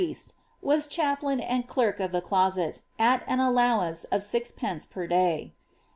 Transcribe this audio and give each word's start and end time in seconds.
pnest, 0.01 0.33
was 0.63 0.87
chaplain 0.87 1.39
and 1.39 1.67
derk 1.67 1.99
of 1.99 2.11
the 2.11 2.21
closet, 2.21 2.81
at 2.97 3.23
an 3.27 3.39
allowance 3.39 4.03
of 4.05 4.23
sixpence 4.23 4.83
per 4.83 5.05
day. 5.05 5.53